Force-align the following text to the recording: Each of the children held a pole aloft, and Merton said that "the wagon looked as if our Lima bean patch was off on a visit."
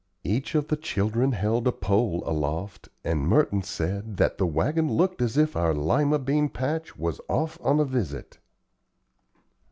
Each 0.23 0.55
of 0.55 0.69
the 0.69 0.77
children 0.77 1.33
held 1.33 1.67
a 1.67 1.71
pole 1.71 2.23
aloft, 2.25 2.89
and 3.03 3.21
Merton 3.27 3.61
said 3.61 4.17
that 4.17 4.39
"the 4.39 4.47
wagon 4.47 4.91
looked 4.91 5.21
as 5.21 5.37
if 5.37 5.55
our 5.55 5.75
Lima 5.75 6.17
bean 6.17 6.49
patch 6.49 6.97
was 6.97 7.21
off 7.29 7.59
on 7.61 7.79
a 7.79 7.85
visit." 7.85 8.39